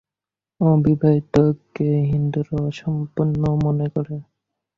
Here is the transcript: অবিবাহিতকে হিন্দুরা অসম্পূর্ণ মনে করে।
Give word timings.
অবিবাহিতকে 0.61 1.89
হিন্দুরা 2.11 2.55
অসম্পূর্ণ 2.69 3.41
মনে 3.63 3.87
করে। 3.93 4.15